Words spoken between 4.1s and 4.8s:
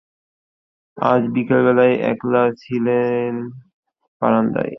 বারান্দায়।